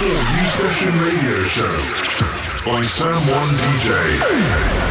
House 0.00 0.60
4 0.60 0.70
Session 0.70 1.00
Radio 1.00 1.42
Show 1.42 2.70
by 2.70 2.82
Sam 2.82 3.16
One 3.26 3.48
DJ. 3.56 4.87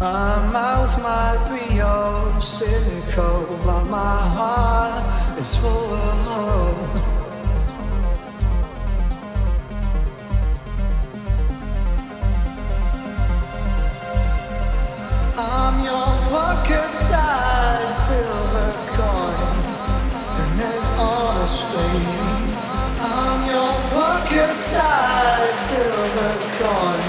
My 0.00 0.52
mouth 0.52 1.02
might 1.02 1.48
be 1.50 1.80
all 1.80 2.40
cynical, 2.40 3.58
but 3.64 3.84
my 3.84 4.28
heart 4.36 5.38
is 5.40 5.56
full 5.56 5.92
of 5.92 6.20
hope. 6.20 7.02
I'm 15.36 15.84
your 15.84 16.06
pocket-sized 16.30 17.96
silver 17.96 18.72
coin, 18.94 19.56
and 20.42 20.60
it's 20.60 20.90
honestly, 20.90 22.02
I'm 23.00 23.40
your 23.50 23.74
pocket-sized 23.90 25.56
silver 25.56 26.34
coin 26.60 27.07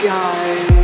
guys. 0.00 0.77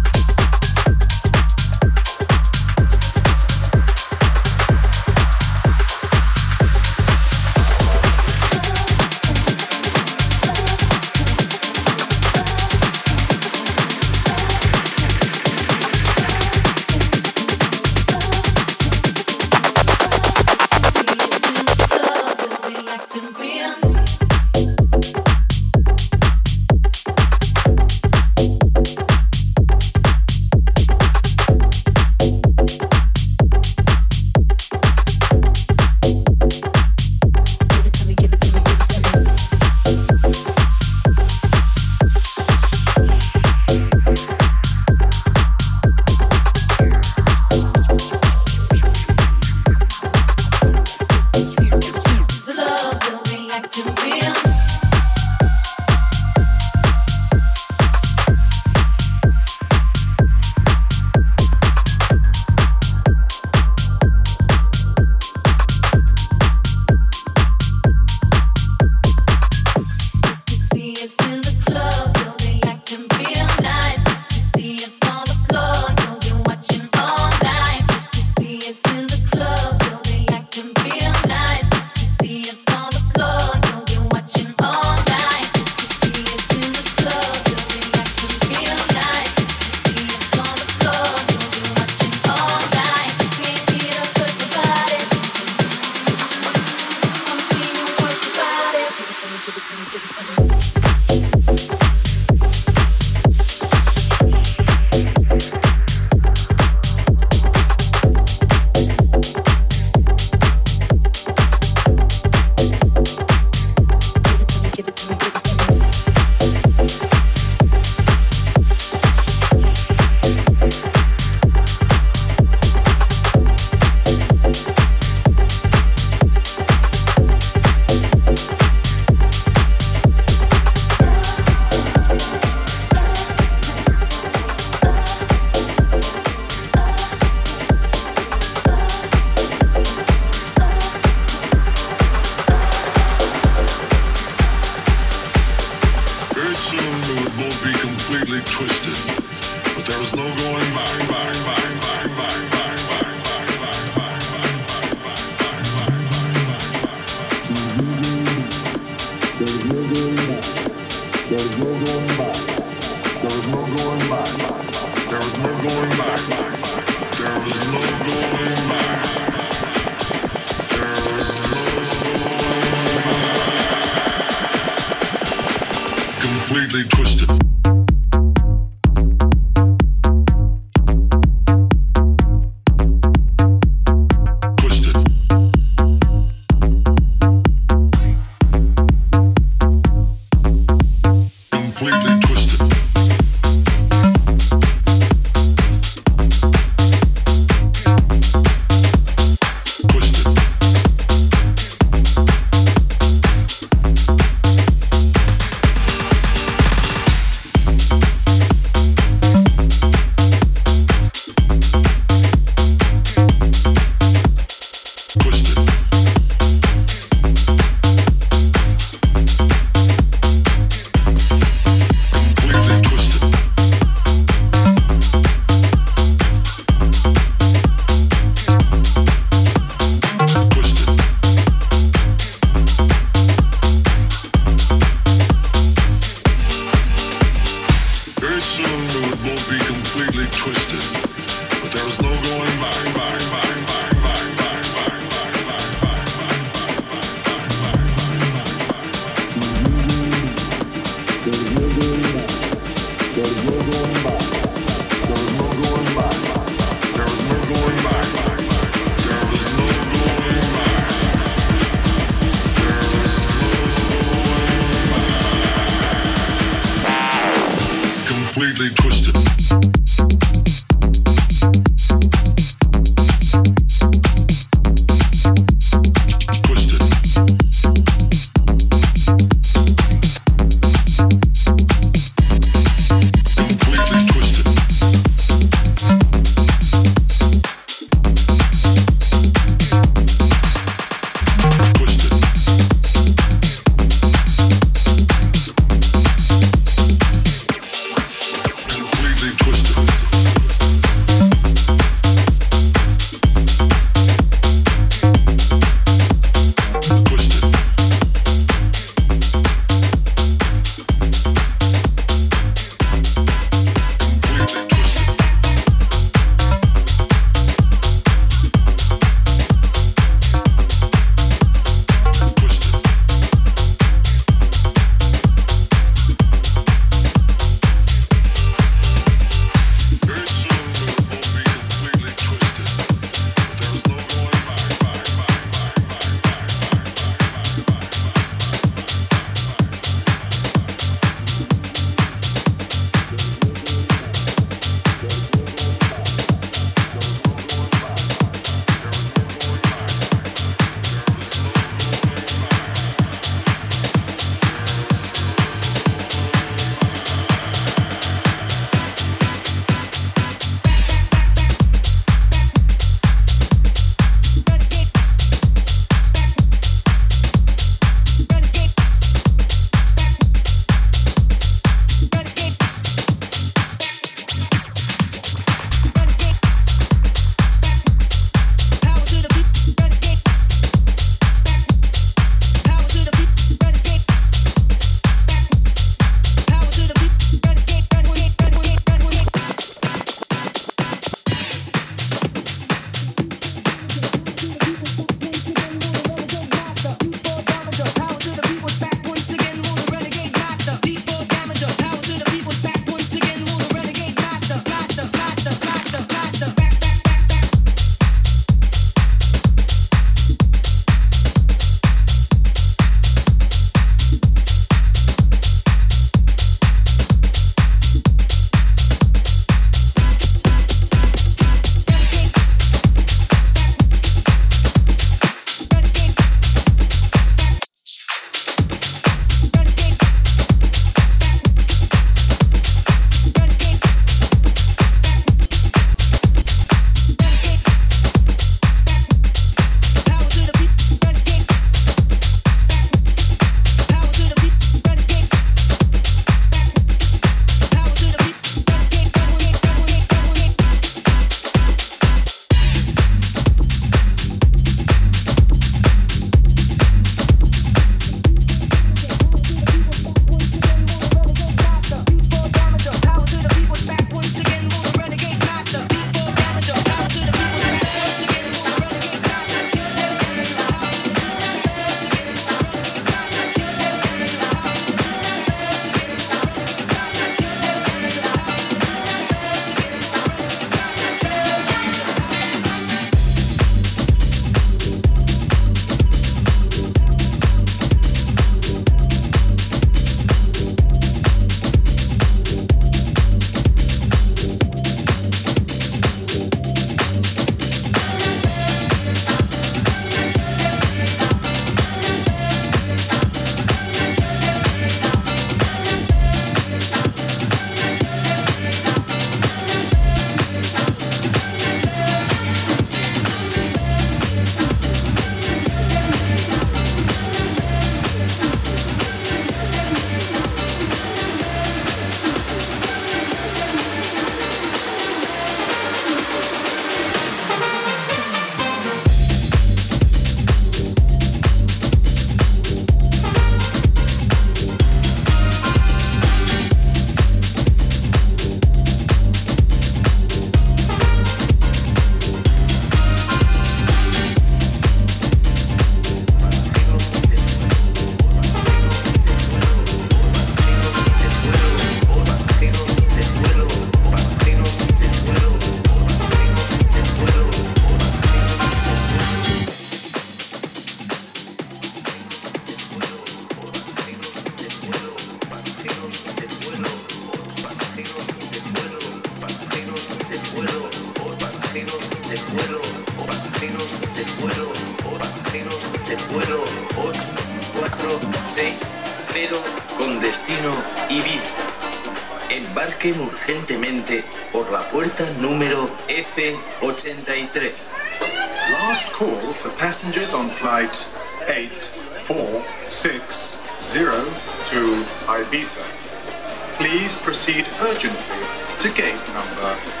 Urgently 597.81 598.37
to 598.77 598.89
gate 598.93 599.17
number 599.33 600.00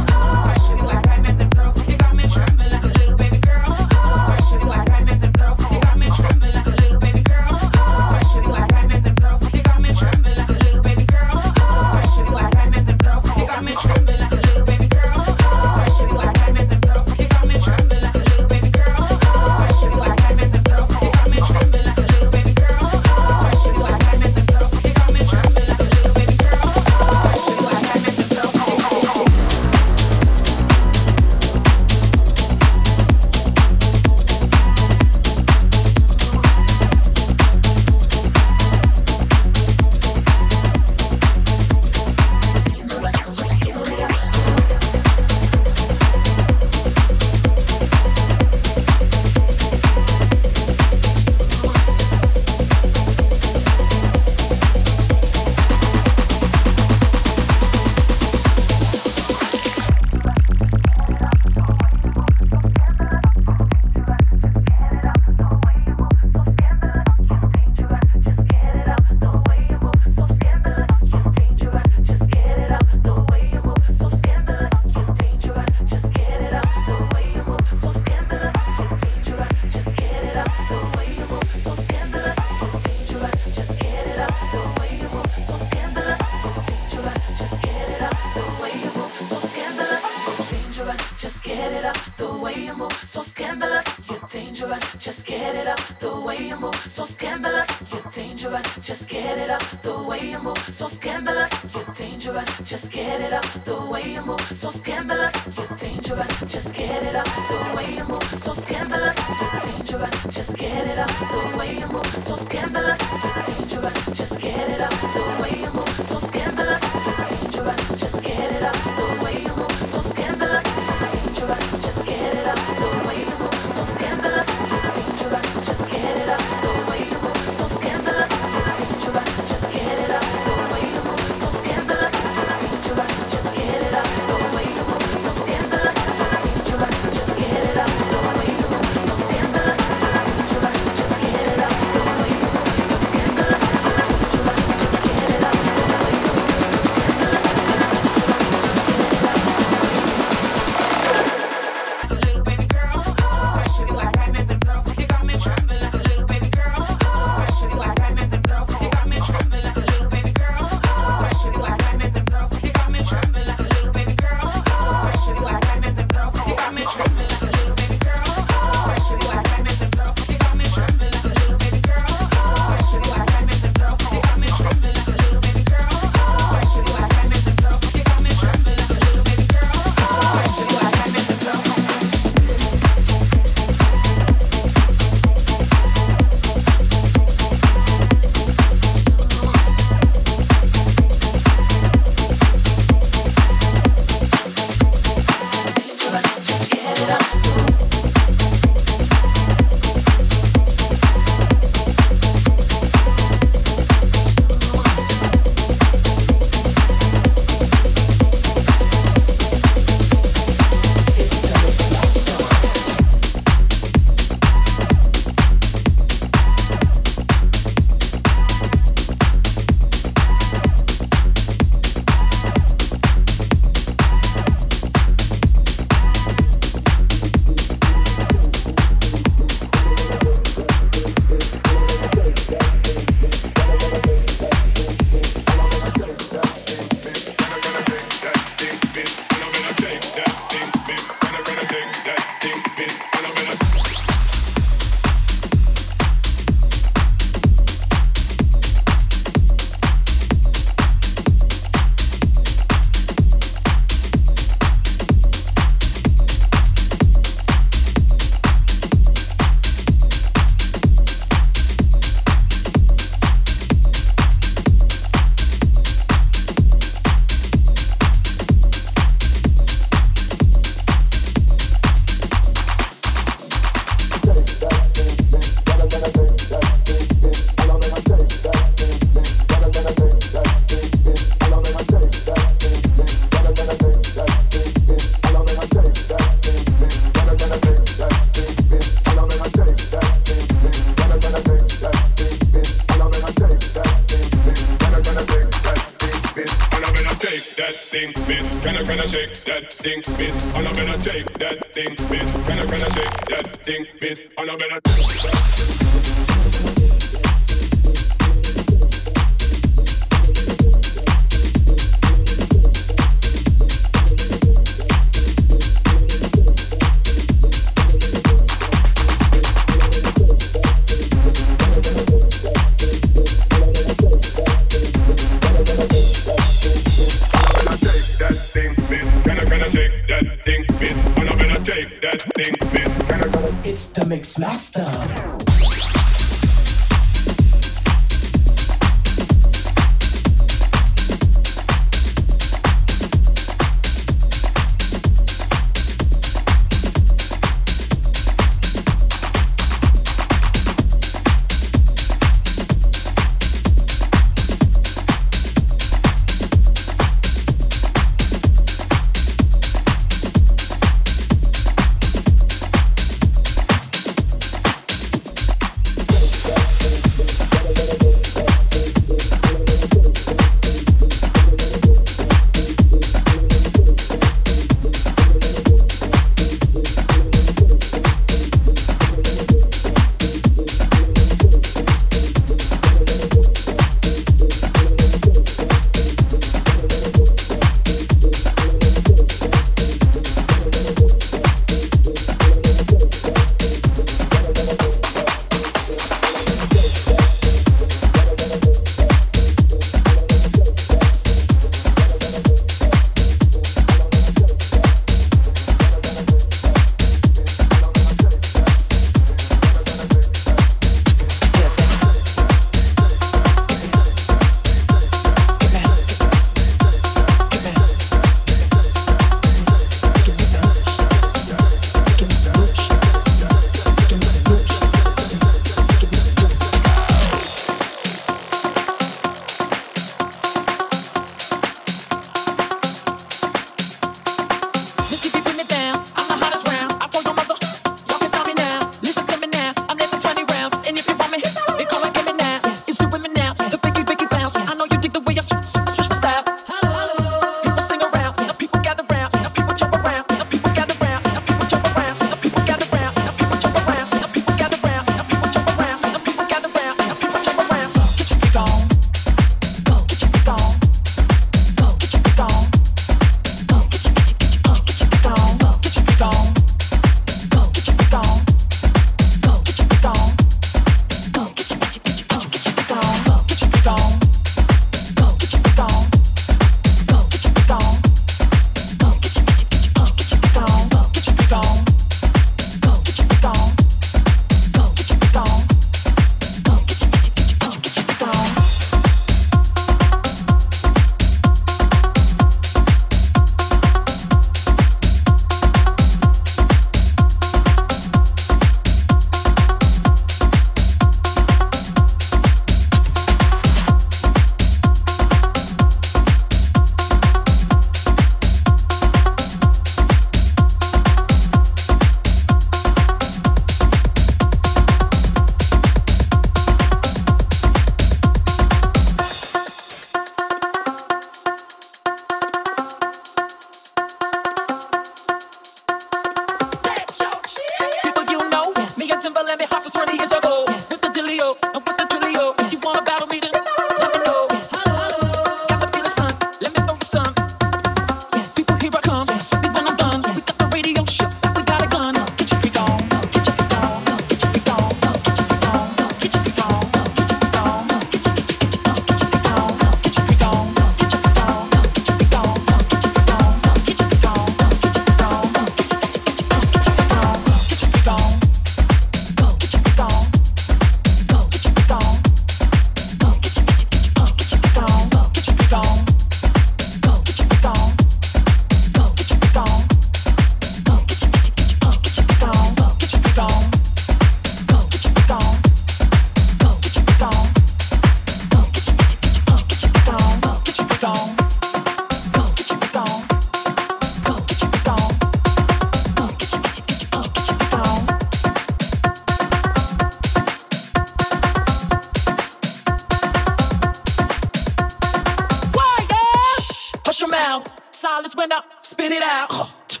coming 598.46 598.56
up, 598.56 598.84
spit 598.84 599.12
it 599.12 599.22
out. 599.22 600.00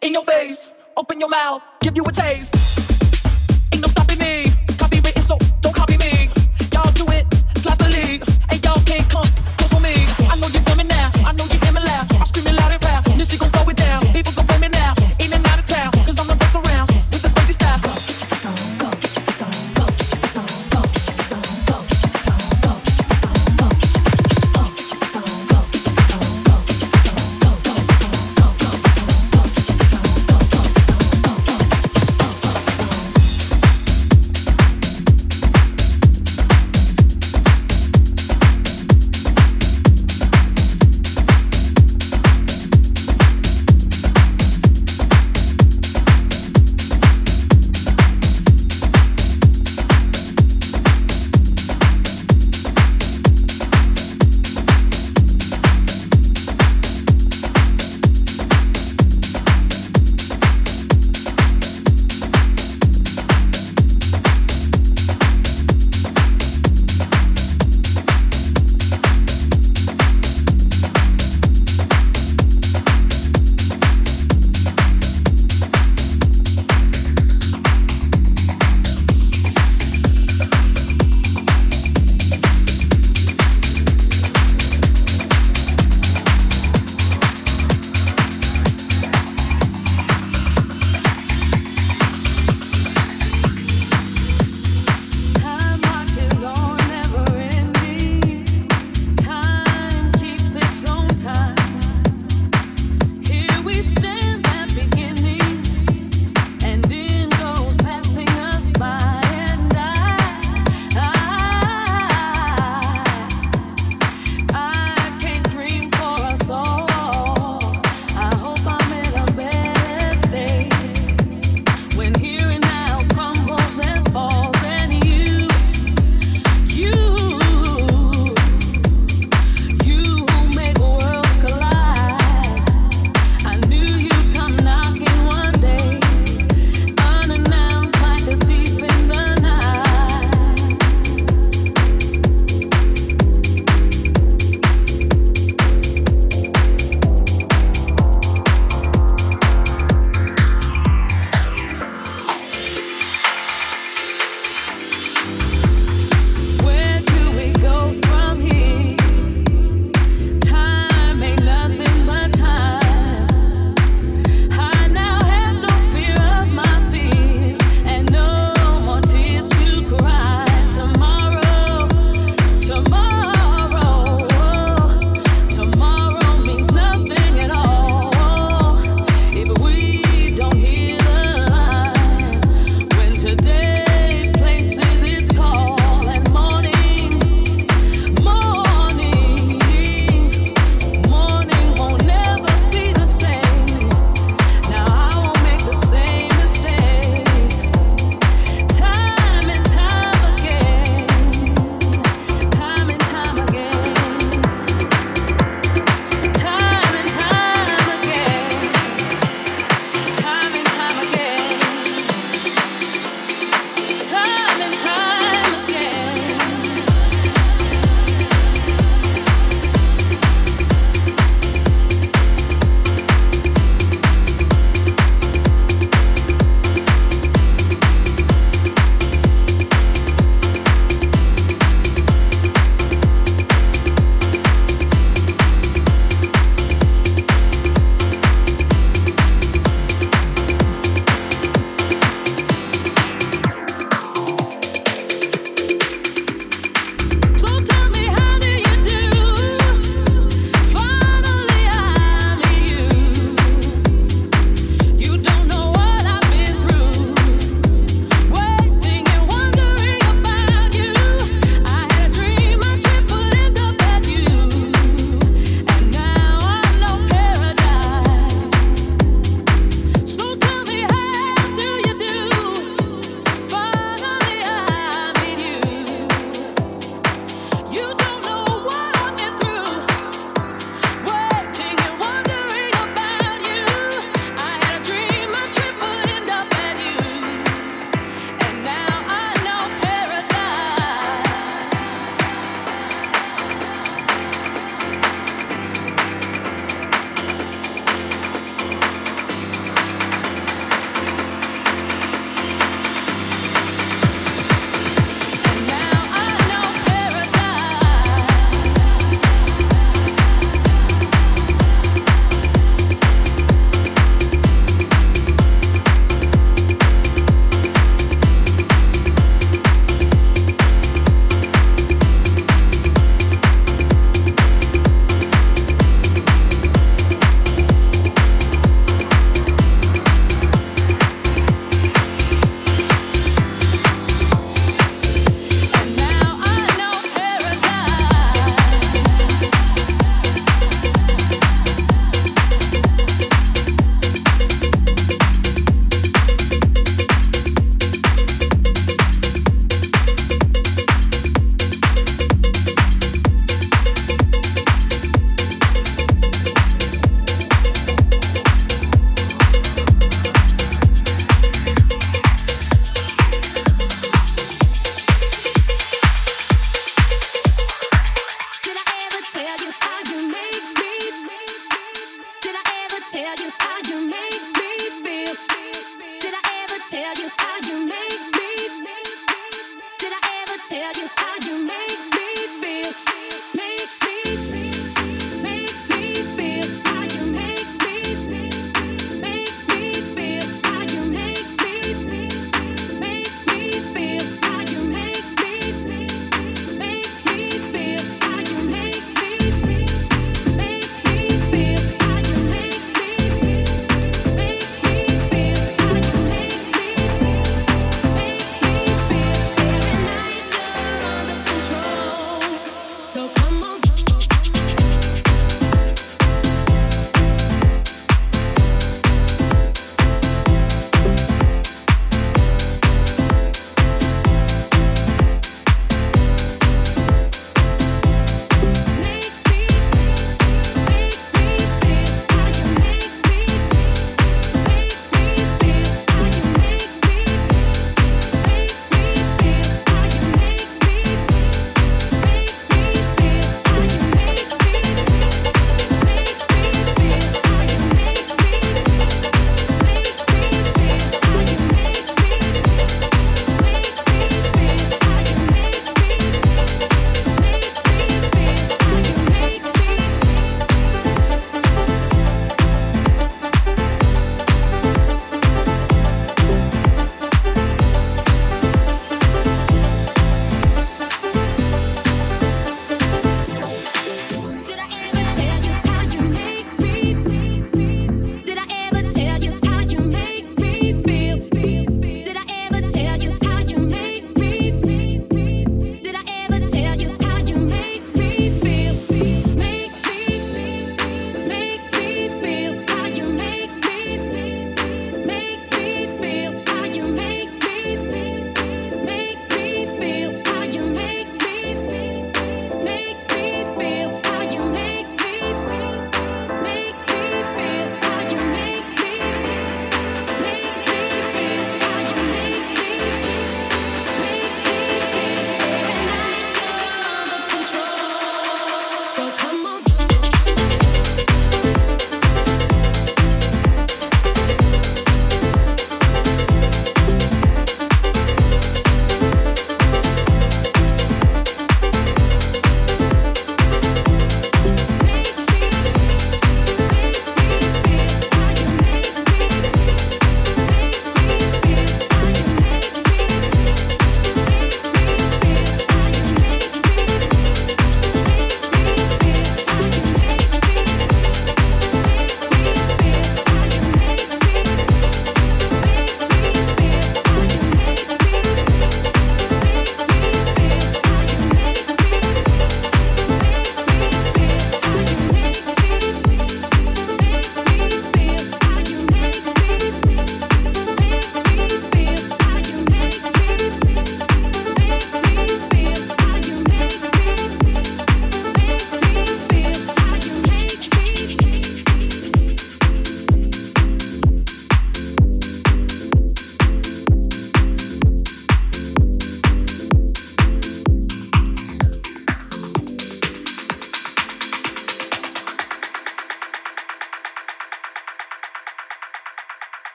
In 0.00 0.12
your 0.12 0.24
face, 0.24 0.70
open 0.96 1.20
your 1.20 1.28
mouth, 1.28 1.62
give 1.80 1.96
you 1.96 2.04
a 2.04 2.12
taste. 2.12 2.89